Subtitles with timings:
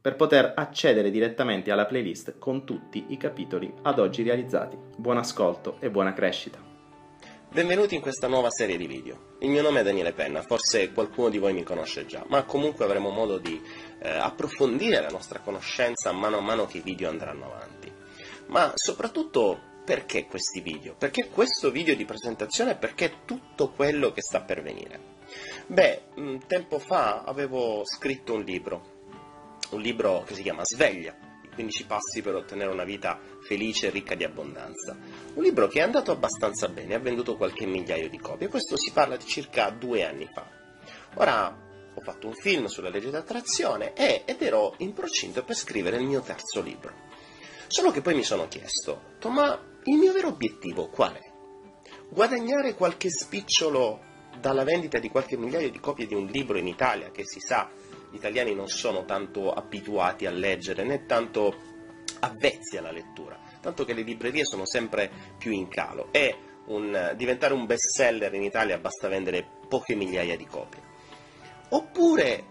[0.00, 4.76] per poter accedere direttamente alla playlist con tutti i capitoli ad oggi realizzati.
[4.96, 6.58] Buon ascolto e buona crescita.
[7.50, 9.34] Benvenuti in questa nuova serie di video.
[9.40, 12.86] Il mio nome è Daniele Penna, forse qualcuno di voi mi conosce già, ma comunque
[12.86, 13.60] avremo modo di
[14.00, 17.92] eh, approfondire la nostra conoscenza mano a mano che i video andranno avanti.
[18.46, 20.94] Ma soprattutto perché questi video?
[20.96, 22.76] Perché questo video di presentazione?
[22.76, 25.18] Perché tutto quello che sta per venire?
[25.66, 26.02] Beh,
[26.46, 28.98] tempo fa avevo scritto un libro
[29.70, 33.90] un libro che si chiama Sveglia, i 15 passi per ottenere una vita felice e
[33.90, 34.96] ricca di abbondanza.
[35.34, 38.90] Un libro che è andato abbastanza bene, ha venduto qualche migliaio di copie, questo si
[38.92, 40.46] parla di circa due anni fa.
[41.14, 45.96] Ora ho fatto un film sulla legge d'attrazione e, ed ero in procinto per scrivere
[45.96, 46.92] il mio terzo libro.
[47.66, 51.30] Solo che poi mi sono chiesto, ma il mio vero obiettivo qual è?
[52.08, 54.08] Guadagnare qualche spicciolo
[54.40, 57.70] dalla vendita di qualche migliaio di copie di un libro in Italia che si sa
[58.10, 61.78] gli italiani non sono tanto abituati a leggere né tanto
[62.20, 66.36] avvezzi alla lettura, tanto che le librerie sono sempre più in calo e
[66.66, 70.82] un, diventare un best seller in Italia basta vendere poche migliaia di copie.
[71.70, 72.44] Oppure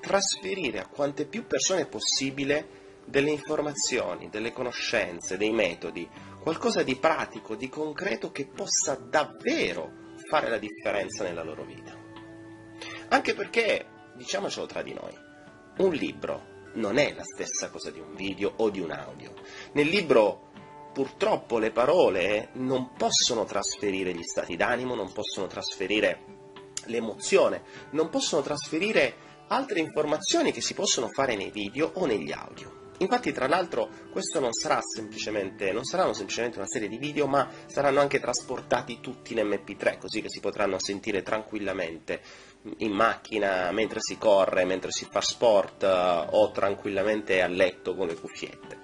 [0.00, 6.08] trasferire a quante più persone possibile delle informazioni, delle conoscenze, dei metodi,
[6.40, 11.96] qualcosa di pratico, di concreto che possa davvero fare la differenza nella loro vita.
[13.08, 15.16] Anche perché diciamocelo tra di noi,
[15.78, 19.32] un libro non è la stessa cosa di un video o di un audio.
[19.72, 20.50] Nel libro
[20.92, 26.24] purtroppo le parole non possono trasferire gli stati d'animo, non possono trasferire
[26.86, 29.16] l'emozione, non possono trasferire
[29.48, 32.83] altre informazioni che si possono fare nei video o negli audio.
[32.98, 37.50] Infatti, tra l'altro, questo non, sarà semplicemente, non saranno semplicemente una serie di video, ma
[37.66, 42.22] saranno anche trasportati tutti in MP3, così che si potranno sentire tranquillamente
[42.78, 48.06] in macchina mentre si corre, mentre si fa sport eh, o tranquillamente a letto con
[48.06, 48.78] le cuffiette.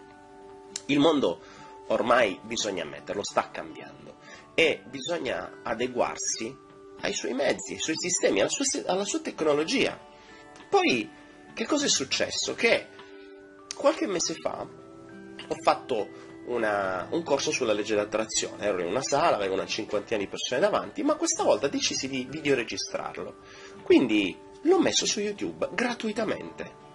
[0.86, 1.40] Il mondo
[1.88, 4.16] ormai bisogna ammetterlo, sta cambiando
[4.54, 6.54] e bisogna adeguarsi
[7.02, 9.98] ai suoi mezzi, ai suoi sistemi, alla sua, alla sua tecnologia.
[10.68, 11.08] Poi,
[11.54, 12.54] che cosa è successo?
[12.54, 12.98] Che
[13.80, 18.62] qualche mese fa ho fatto una, un corso sulla legge d'attrazione.
[18.62, 22.26] Ero in una sala, avevo una cinquantina di persone davanti, ma questa volta decisi di
[22.28, 23.36] videoregistrarlo.
[23.82, 26.88] Quindi l'ho messo su YouTube gratuitamente.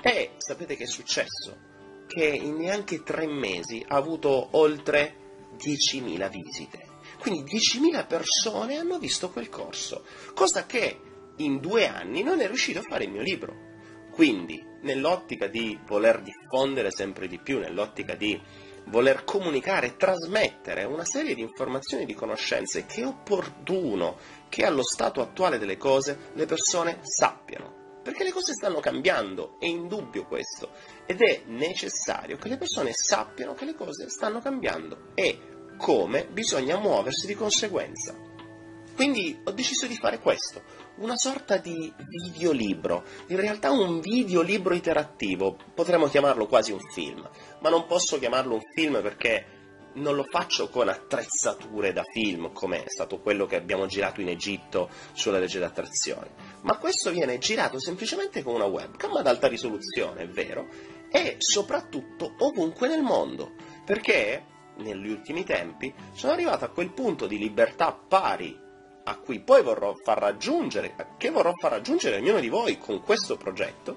[0.00, 1.68] E sapete che è successo?
[2.06, 5.16] Che in neanche tre mesi ha avuto oltre
[5.58, 6.86] 10.000 visite.
[7.18, 11.00] Quindi 10.000 persone hanno visto quel corso, cosa che
[11.36, 13.68] in due anni non è riuscito a fare il mio libro.
[14.10, 18.40] Quindi, nell'ottica di voler diffondere sempre di più, nell'ottica di
[18.86, 24.16] voler comunicare trasmettere una serie di informazioni e di conoscenze che è opportuno
[24.48, 27.78] che allo stato attuale delle cose le persone sappiano.
[28.02, 30.70] Perché le cose stanno cambiando, è indubbio questo,
[31.04, 35.38] ed è necessario che le persone sappiano che le cose stanno cambiando e
[35.76, 38.14] come bisogna muoversi di conseguenza.
[38.94, 40.62] Quindi ho deciso di fare questo,
[41.00, 47.28] una sorta di videolibro, in realtà un videolibro interattivo, potremmo chiamarlo quasi un film,
[47.60, 49.58] ma non posso chiamarlo un film perché
[49.92, 54.28] non lo faccio con attrezzature da film, come è stato quello che abbiamo girato in
[54.28, 56.30] Egitto sulla legge d'attrazione,
[56.62, 60.68] ma questo viene girato semplicemente con una webcam ad alta risoluzione, è vero,
[61.10, 63.52] e soprattutto ovunque nel mondo,
[63.84, 64.44] perché
[64.76, 68.68] negli ultimi tempi sono arrivato a quel punto di libertà pari
[69.10, 73.36] a cui poi vorrò far raggiungere, che vorrò far raggiungere ognuno di voi con questo
[73.36, 73.96] progetto,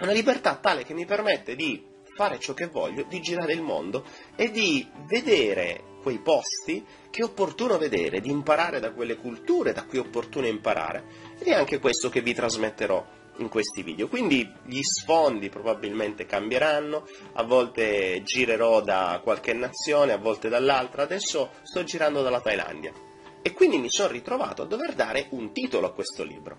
[0.00, 1.82] una libertà tale che mi permette di
[2.14, 4.04] fare ciò che voglio, di girare il mondo
[4.36, 9.84] e di vedere quei posti che è opportuno vedere, di imparare da quelle culture da
[9.84, 11.04] cui è opportuno imparare.
[11.38, 17.06] Ed è anche questo che vi trasmetterò in questi video, quindi gli sfondi probabilmente cambieranno,
[17.34, 23.05] a volte girerò da qualche nazione, a volte dall'altra, adesso sto girando dalla Thailandia
[23.46, 26.58] e quindi mi sono ritrovato a dover dare un titolo a questo libro.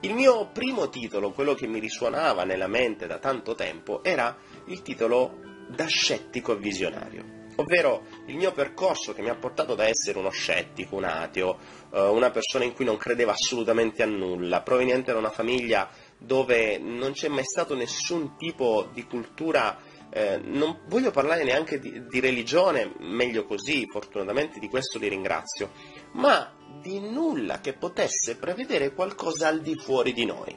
[0.00, 4.82] Il mio primo titolo, quello che mi risuonava nella mente da tanto tempo, era il
[4.82, 5.38] titolo
[5.68, 10.30] Da scettico a visionario ovvero il mio percorso che mi ha portato da essere uno
[10.30, 11.56] scettico, un ateo,
[11.92, 15.88] eh, una persona in cui non credeva assolutamente a nulla, proveniente da una famiglia
[16.18, 19.78] dove non c'è mai stato nessun tipo di cultura,
[20.16, 25.72] eh, non voglio parlare neanche di, di religione, meglio così, fortunatamente di questo li ringrazio,
[26.12, 30.56] ma di nulla che potesse prevedere qualcosa al di fuori di noi.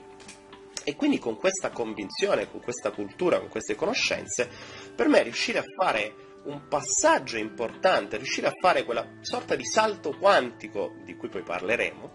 [0.84, 4.48] E quindi con questa convinzione, con questa cultura, con queste conoscenze,
[4.96, 6.14] per me riuscire a fare
[6.44, 12.12] un passaggio importante, riuscire a fare quella sorta di salto quantico di cui poi parleremo,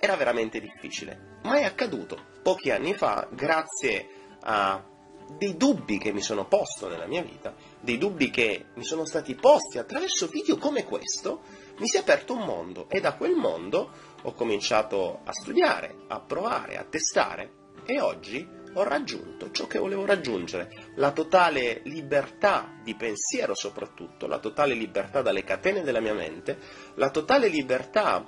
[0.00, 1.38] era veramente difficile.
[1.44, 4.08] Ma è accaduto pochi anni fa grazie
[4.40, 4.91] a
[5.36, 9.34] dei dubbi che mi sono posto nella mia vita, dei dubbi che mi sono stati
[9.34, 11.42] posti attraverso video come questo,
[11.78, 13.90] mi si è aperto un mondo e da quel mondo
[14.22, 20.06] ho cominciato a studiare, a provare, a testare e oggi ho raggiunto ciò che volevo
[20.06, 26.58] raggiungere, la totale libertà di pensiero soprattutto, la totale libertà dalle catene della mia mente,
[26.94, 28.26] la totale libertà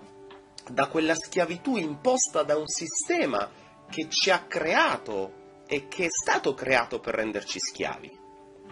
[0.70, 3.50] da quella schiavitù imposta da un sistema
[3.90, 8.22] che ci ha creato e che è stato creato per renderci schiavi.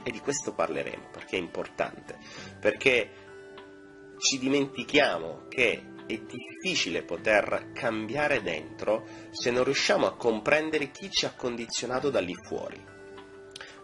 [0.04, 2.18] E di questo parleremo perché è importante,
[2.60, 3.10] perché
[4.18, 11.26] ci dimentichiamo che è difficile poter cambiare dentro se non riusciamo a comprendere chi ci
[11.26, 12.82] ha condizionato da lì fuori.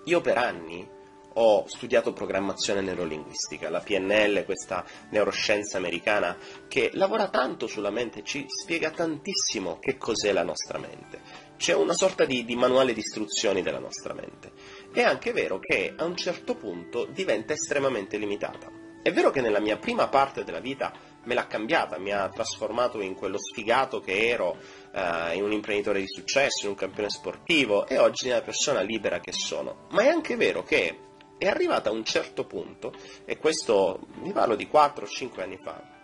[0.05, 0.97] Io per anni
[1.41, 8.45] ho studiato programmazione neurolinguistica, la PNL, questa neuroscienza americana che lavora tanto sulla mente, ci
[8.49, 11.48] spiega tantissimo che cos'è la nostra mente.
[11.59, 14.53] C'è una sorta di, di manuale di istruzioni della nostra mente.
[14.93, 18.71] È anche vero che a un certo punto diventa estremamente limitata.
[19.03, 20.93] È vero che nella mia prima parte della vita
[21.25, 24.57] me l'ha cambiata, mi ha trasformato in quello sfigato che ero,
[24.95, 29.19] eh, in un imprenditore di successo, in un campione sportivo e oggi nella persona libera
[29.19, 29.89] che sono.
[29.91, 30.97] Ma è anche vero che
[31.39, 32.93] è arrivata a un certo punto,
[33.25, 35.98] e questo vi parlo di 4-5 anni fa,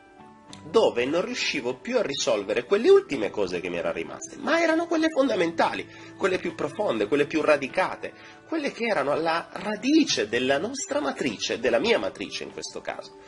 [0.62, 4.86] dove non riuscivo più a risolvere quelle ultime cose che mi erano rimaste, ma erano
[4.86, 5.86] quelle fondamentali,
[6.16, 8.12] quelle più profonde, quelle più radicate,
[8.48, 13.18] quelle che erano alla radice della nostra matrice, della mia matrice in questo caso.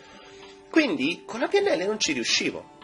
[0.71, 2.75] Quindi con la PNL non ci riuscivo.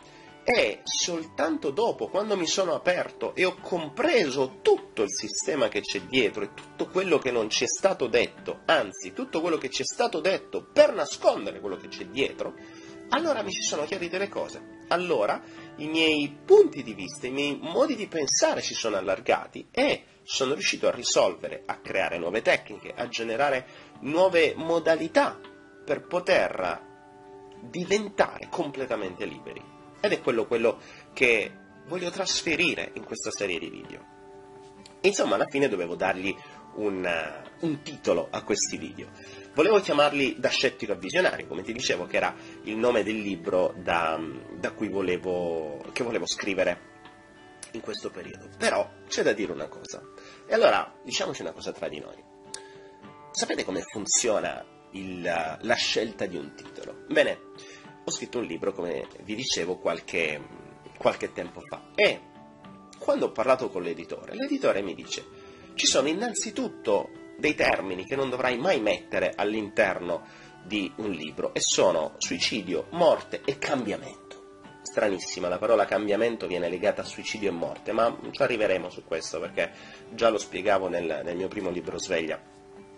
[0.44, 6.00] E soltanto dopo, quando mi sono aperto e ho compreso tutto il sistema che c'è
[6.00, 9.82] dietro e tutto quello che non ci è stato detto, anzi tutto quello che ci
[9.82, 12.54] è stato detto per nascondere quello che c'è dietro,
[13.12, 14.80] allora mi si sono chiarite le cose.
[14.88, 15.40] Allora
[15.76, 20.54] i miei punti di vista, i miei modi di pensare si sono allargati e sono
[20.54, 23.66] riuscito a risolvere, a creare nuove tecniche, a generare
[24.00, 25.38] nuove modalità
[25.84, 26.90] per poter
[27.60, 29.62] diventare completamente liberi.
[30.00, 30.80] Ed è quello, quello
[31.12, 31.50] che
[31.86, 34.20] voglio trasferire in questa serie di video.
[35.02, 36.34] Insomma, alla fine dovevo dargli
[36.74, 37.08] un,
[37.60, 39.08] un, titolo a questi video.
[39.54, 42.34] Volevo chiamarli Da scettico a visionario, come ti dicevo, che era
[42.64, 44.18] il nome del libro da,
[44.54, 46.90] da cui volevo, che volevo scrivere
[47.72, 48.48] in questo periodo.
[48.56, 50.02] Però c'è da dire una cosa.
[50.46, 52.16] E allora, diciamoci una cosa tra di noi.
[53.30, 57.04] Sapete come funziona il, la scelta di un titolo?
[57.08, 57.38] Bene,
[58.04, 60.40] ho scritto un libro, come vi dicevo, qualche,
[60.96, 62.30] qualche tempo fa e
[62.98, 68.30] quando ho parlato con l'editore, l'editore mi dice ci sono innanzitutto dei termini che non
[68.30, 70.24] dovrai mai mettere all'interno
[70.64, 74.40] di un libro e sono suicidio, morte e cambiamento.
[74.82, 79.38] Stranissima, la parola cambiamento viene legata a suicidio e morte, ma ci arriveremo su questo
[79.40, 79.70] perché
[80.10, 82.40] già lo spiegavo nel, nel mio primo libro Sveglia.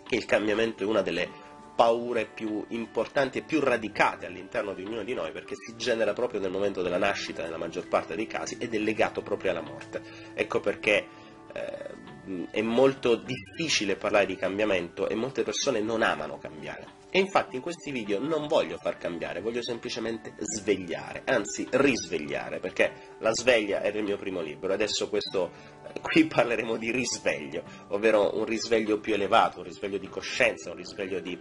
[0.09, 1.29] Il cambiamento è una delle
[1.75, 6.41] paure più importanti e più radicate all'interno di ognuno di noi perché si genera proprio
[6.41, 10.03] nel momento della nascita nella maggior parte dei casi ed è legato proprio alla morte.
[10.35, 11.07] Ecco perché
[11.53, 12.14] eh,
[12.51, 17.03] è molto difficile parlare di cambiamento e molte persone non amano cambiare.
[17.11, 22.93] E infatti in questi video non voglio far cambiare, voglio semplicemente svegliare, anzi risvegliare, perché
[23.21, 25.51] la sveglia era il mio primo libro, adesso questo
[26.01, 31.21] qui parleremo di risveglio, ovvero un risveglio più elevato, un risveglio di coscienza, un risveglio
[31.21, 31.39] di,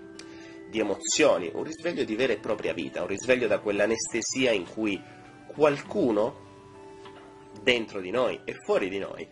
[0.70, 5.02] di emozioni, un risveglio di vera e propria vita, un risveglio da quell'anestesia in cui
[5.48, 6.42] qualcuno
[7.62, 9.28] dentro di noi e fuori di noi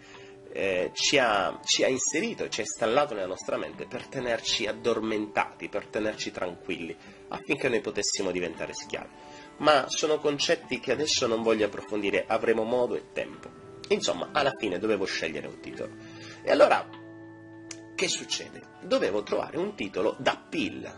[0.54, 5.70] eh, ci, ha, ci, ha, inserito, ci ha installato nella nostra mente per tenerci addormentati,
[5.70, 6.96] per tenerci tranquilli,
[7.30, 9.10] affinché noi potessimo diventare schiavi.
[9.58, 13.50] Ma sono concetti che adesso non voglio approfondire, avremo modo e tempo.
[13.90, 15.94] Insomma, alla fine dovevo scegliere un titolo.
[16.44, 16.88] E allora,
[17.96, 18.62] che succede?
[18.82, 20.90] Dovevo trovare un titolo da pill,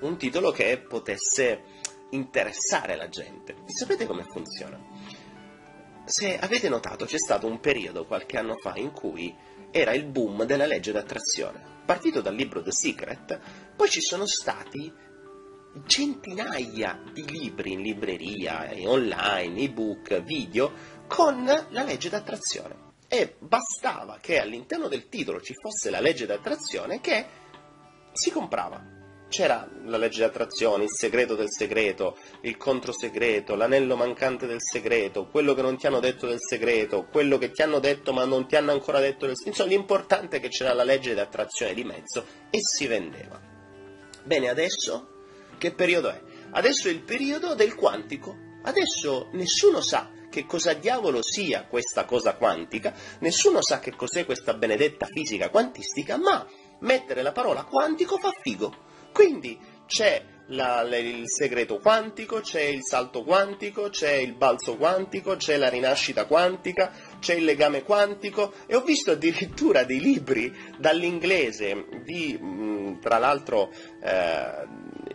[0.00, 1.62] un titolo che potesse
[2.10, 3.52] interessare la gente.
[3.52, 4.78] E sapete come funziona?
[6.06, 9.34] Se avete notato, c'è stato un periodo qualche anno fa in cui
[9.70, 11.82] era il boom della legge d'attrazione.
[11.86, 13.40] Partito dal libro The Secret,
[13.74, 14.92] poi ci sono stati
[15.86, 20.72] centinaia di libri in libreria, online, ebook, video,
[21.06, 22.92] con la legge d'attrazione.
[23.08, 27.26] E bastava che all'interno del titolo ci fosse la legge d'attrazione che
[28.12, 28.93] si comprava
[29.34, 35.26] c'era la legge di attrazione, il segreto del segreto, il controsegreto, l'anello mancante del segreto,
[35.26, 38.46] quello che non ti hanno detto del segreto, quello che ti hanno detto ma non
[38.46, 39.60] ti hanno ancora detto del segreto.
[39.60, 43.40] Insomma, l'importante è che c'era la legge di attrazione di mezzo e si vendeva.
[44.22, 45.08] Bene, adesso
[45.58, 46.20] che periodo è?
[46.52, 48.36] Adesso è il periodo del quantico.
[48.62, 54.54] Adesso nessuno sa che cosa diavolo sia questa cosa quantica, nessuno sa che cos'è questa
[54.54, 56.46] benedetta fisica quantistica, ma
[56.80, 58.92] mettere la parola quantico fa figo.
[59.14, 59.56] Quindi
[59.86, 65.68] c'è la, il segreto quantico, c'è il salto quantico, c'è il balzo quantico, c'è la
[65.68, 73.18] rinascita quantica, c'è il legame quantico e ho visto addirittura dei libri dall'inglese di, tra
[73.18, 73.70] l'altro,
[74.02, 74.66] eh,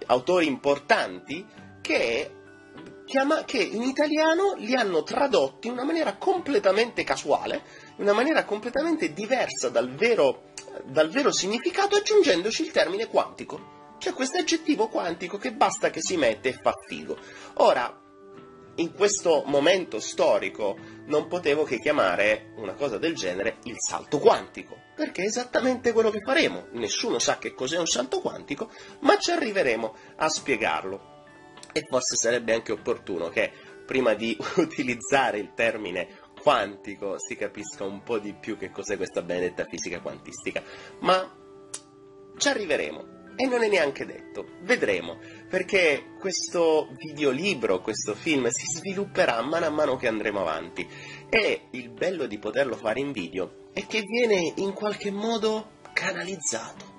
[0.06, 1.46] autori importanti
[1.82, 2.32] che,
[3.06, 7.64] chiama, che in italiano li hanno tradotti in una maniera completamente casuale,
[7.98, 10.54] in una maniera completamente diversa dal vero,
[10.86, 13.78] dal vero significato aggiungendoci il termine quantico.
[14.00, 17.18] C'è questo aggettivo quantico che basta che si mette e fa figo.
[17.56, 18.02] Ora,
[18.76, 20.78] in questo momento storico
[21.08, 26.12] non potevo che chiamare una cosa del genere il salto quantico, perché è esattamente quello
[26.12, 26.68] che faremo.
[26.72, 31.18] Nessuno sa che cos'è un salto quantico, ma ci arriveremo a spiegarlo.
[31.74, 33.52] E forse sarebbe anche opportuno che
[33.86, 39.22] prima di utilizzare il termine quantico si capisca un po' di più che cos'è questa
[39.22, 40.64] benedetta fisica quantistica.
[41.02, 41.36] Ma
[42.38, 43.19] ci arriveremo.
[43.42, 45.18] E non è neanche detto, vedremo,
[45.48, 50.86] perché questo videolibro, questo film si svilupperà mano a mano che andremo avanti.
[51.30, 56.90] E il bello di poterlo fare in video è che viene in qualche modo canalizzato.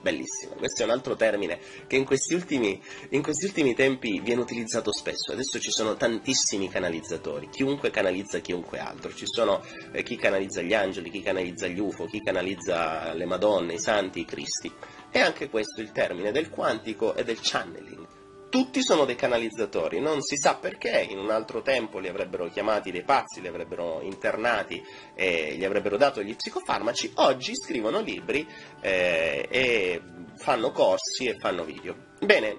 [0.00, 4.40] Bellissimo, questo è un altro termine che in questi, ultimi, in questi ultimi tempi viene
[4.40, 5.32] utilizzato spesso.
[5.32, 9.12] Adesso ci sono tantissimi canalizzatori, chiunque canalizza chiunque altro.
[9.12, 13.74] Ci sono eh, chi canalizza gli angeli, chi canalizza gli UFO, chi canalizza le Madonne,
[13.74, 14.72] i Santi, i Cristi.
[15.10, 18.06] E anche questo il termine del quantico e del channeling.
[18.50, 22.90] Tutti sono dei canalizzatori, non si sa perché, in un altro tempo li avrebbero chiamati
[22.90, 24.82] dei pazzi, li avrebbero internati
[25.14, 28.44] e gli avrebbero dato gli psicofarmaci, oggi scrivono libri
[28.80, 30.02] eh, e
[30.36, 31.94] fanno corsi e fanno video.
[32.18, 32.56] Bene,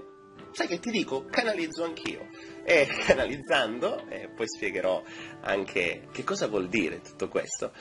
[0.52, 1.26] sai che ti dico?
[1.26, 2.30] Canalizzo anch'io.
[2.64, 5.04] E canalizzando, e poi spiegherò
[5.42, 7.74] anche che cosa vuol dire tutto questo,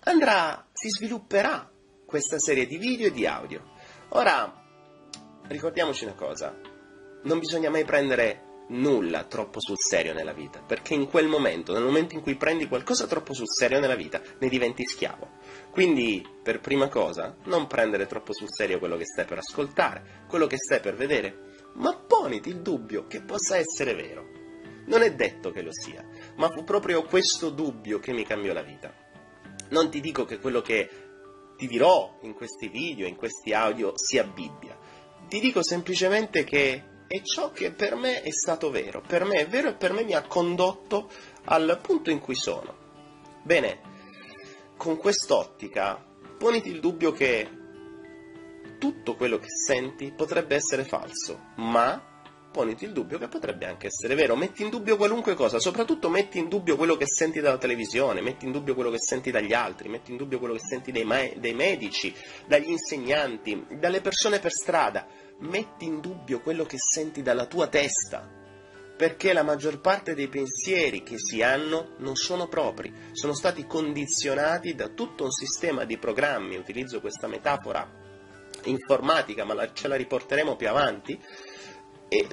[0.00, 1.70] andrà, si svilupperà
[2.16, 3.62] questa serie di video e di audio.
[4.10, 4.50] Ora,
[5.48, 6.58] ricordiamoci una cosa,
[7.24, 11.82] non bisogna mai prendere nulla troppo sul serio nella vita, perché in quel momento, nel
[11.82, 15.28] momento in cui prendi qualcosa troppo sul serio nella vita, ne diventi schiavo.
[15.70, 20.46] Quindi, per prima cosa, non prendere troppo sul serio quello che stai per ascoltare, quello
[20.46, 24.26] che stai per vedere, ma poniti il dubbio che possa essere vero.
[24.86, 26.02] Non è detto che lo sia,
[26.36, 29.04] ma fu proprio questo dubbio che mi cambiò la vita.
[29.68, 31.05] Non ti dico che quello che
[31.56, 34.76] ti dirò in questi video, in questi audio, sia Bibbia.
[35.28, 39.46] Ti dico semplicemente che è ciò che per me è stato vero, per me è
[39.46, 41.10] vero e per me mi ha condotto
[41.44, 42.84] al punto in cui sono.
[43.42, 43.80] Bene,
[44.76, 46.04] con quest'ottica
[46.38, 47.48] poniti il dubbio che
[48.78, 52.15] tutto quello che senti potrebbe essere falso, ma
[52.56, 56.38] poniti il dubbio che potrebbe anche essere vero, metti in dubbio qualunque cosa, soprattutto metti
[56.38, 59.90] in dubbio quello che senti dalla televisione, metti in dubbio quello che senti dagli altri,
[59.90, 62.14] metti in dubbio quello che senti dai, ma- dai medici,
[62.46, 65.06] dagli insegnanti, dalle persone per strada,
[65.40, 68.26] metti in dubbio quello che senti dalla tua testa,
[68.96, 74.74] perché la maggior parte dei pensieri che si hanno non sono propri, sono stati condizionati
[74.74, 78.04] da tutto un sistema di programmi, utilizzo questa metafora
[78.64, 81.20] informatica, ma la, ce la riporteremo più avanti,
[82.08, 82.26] e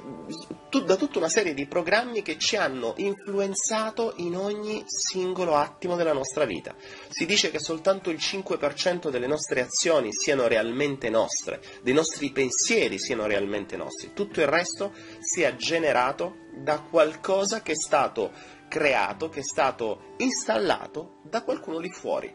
[0.86, 6.14] da tutta una serie di programmi che ci hanno influenzato in ogni singolo attimo della
[6.14, 6.76] nostra vita.
[7.10, 13.00] Si dice che soltanto il 5% delle nostre azioni siano realmente nostre, dei nostri pensieri
[13.00, 18.32] siano realmente nostri, tutto il resto sia generato da qualcosa che è stato
[18.68, 22.34] creato, che è stato installato da qualcuno lì fuori.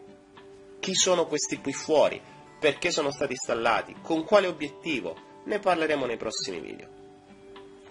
[0.78, 2.21] Chi sono questi qui fuori?
[2.61, 3.97] Perché sono stati installati?
[4.00, 5.16] Con quale obiettivo?
[5.45, 6.98] Ne parleremo nei prossimi video.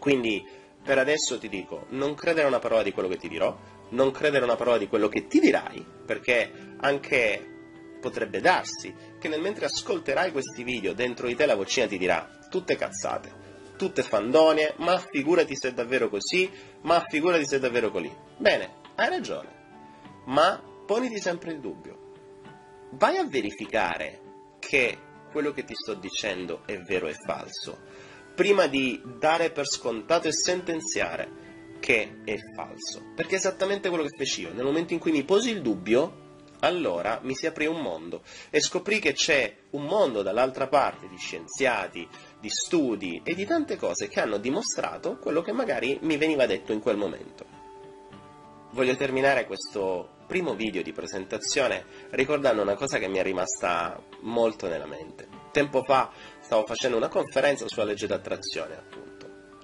[0.08, 0.42] Quindi
[0.82, 3.54] per adesso ti dico, non credere a una parola di quello che ti dirò,
[3.90, 9.28] non credere a una parola di quello che ti dirai, perché anche potrebbe darsi che
[9.28, 14.02] nel mentre ascolterai questi video dentro di te la vocina ti dirà tutte cazzate, tutte
[14.02, 16.50] fandonie, ma figurati se è davvero così,
[16.84, 18.10] ma figurati se è davvero così.
[18.38, 19.50] Bene, hai ragione,
[20.28, 22.12] ma poniti sempre il dubbio.
[22.92, 24.22] Vai a verificare
[24.58, 24.98] che
[25.34, 28.07] quello che ti sto dicendo è vero è falso,
[28.38, 33.02] prima di dare per scontato e sentenziare che è falso.
[33.16, 34.54] Perché è esattamente quello che feci io.
[34.54, 36.26] Nel momento in cui mi posi il dubbio,
[36.60, 41.18] allora mi si aprì un mondo e scoprì che c'è un mondo dall'altra parte di
[41.18, 42.08] scienziati,
[42.40, 46.74] di studi e di tante cose che hanno dimostrato quello che magari mi veniva detto
[46.74, 47.44] in quel momento.
[48.70, 54.68] Voglio terminare questo primo video di presentazione ricordando una cosa che mi è rimasta molto
[54.68, 55.28] nella mente.
[55.52, 56.12] Tempo fa
[56.48, 59.18] stavo facendo una conferenza sulla legge d'attrazione, appunto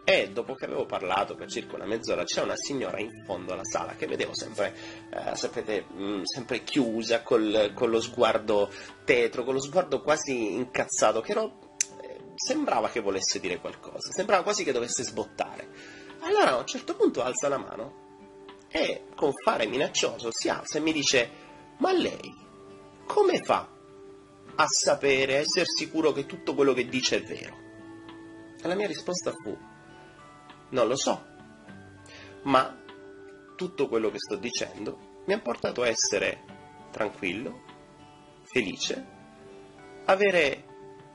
[0.05, 3.63] e dopo che avevo parlato per circa una mezz'ora c'è una signora in fondo alla
[3.63, 4.75] sala che vedevo sempre,
[5.09, 8.69] eh, sapete, mh, mm, sempre chiusa, col, con lo sguardo
[9.05, 11.59] tetro, con lo sguardo quasi incazzato, che ero,
[12.01, 15.69] eh, sembrava che volesse dire qualcosa, sembrava quasi che dovesse sbottare.
[16.19, 18.01] Allora a un certo punto alza la mano
[18.67, 21.29] e con fare minaccioso si alza e mi dice,
[21.77, 22.41] ma lei
[23.05, 23.72] come fa
[24.55, 27.57] a sapere, a essere sicuro che tutto quello che dice è vero?
[28.61, 29.57] E la mia risposta fu,
[30.69, 31.25] non lo so,
[32.43, 32.81] ma
[33.55, 36.43] tutto quello che sto dicendo mi ha portato a essere
[36.91, 37.61] tranquillo,
[38.43, 39.05] felice,
[40.05, 40.65] avere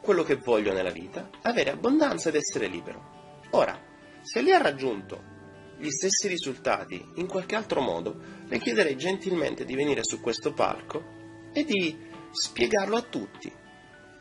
[0.02, 3.36] quello che voglio nella vita, avere abbondanza ed essere libero.
[3.50, 3.78] Ora,
[4.22, 5.36] se lei ha raggiunto
[5.78, 11.16] gli stessi risultati in qualche altro modo, le chiederei gentilmente di venire su questo palco
[11.52, 11.96] e di
[12.30, 13.52] spiegarlo a tutti.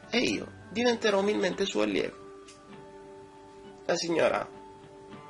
[0.09, 2.25] E io diventerò umilmente suo allievo.
[3.85, 4.47] La signora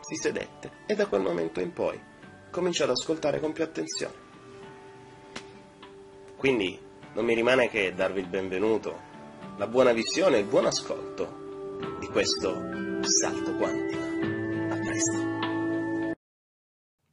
[0.01, 1.99] si sedette e da quel momento in poi
[2.49, 4.25] cominciò ad ascoltare con più attenzione.
[6.37, 6.79] Quindi
[7.13, 8.99] non mi rimane che darvi il benvenuto,
[9.57, 11.45] la buona visione e il buon ascolto
[11.99, 12.53] di questo
[13.01, 14.03] salto quantico.
[14.73, 16.15] A presto.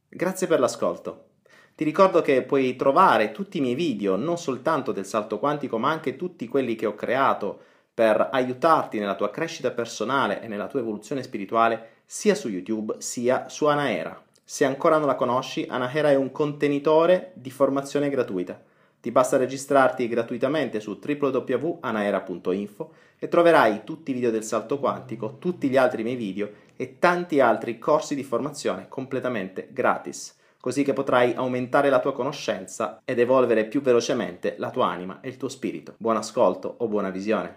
[0.09, 1.34] Grazie per l'ascolto.
[1.75, 5.89] Ti ricordo che puoi trovare tutti i miei video, non soltanto del salto quantico, ma
[5.89, 7.59] anche tutti quelli che ho creato
[7.93, 13.49] per aiutarti nella tua crescita personale e nella tua evoluzione spirituale sia su YouTube sia
[13.49, 14.23] su Anaera.
[14.41, 18.57] Se ancora non la conosci, Anaera è un contenitore di formazione gratuita.
[19.01, 25.67] Ti basta registrarti gratuitamente su www.anaera.info e troverai tutti i video del salto quantico, tutti
[25.67, 31.35] gli altri miei video e tanti altri corsi di formazione completamente gratis, così che potrai
[31.35, 35.93] aumentare la tua conoscenza ed evolvere più velocemente la tua anima e il tuo spirito.
[35.99, 37.53] Buon ascolto o buona visione.